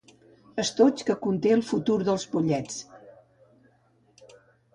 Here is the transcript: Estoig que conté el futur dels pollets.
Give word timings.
Estoig 0.61 1.03
que 1.09 1.15
conté 1.25 1.51
el 1.57 1.63
futur 1.67 1.99
dels 2.07 2.25
pollets. 2.33 2.81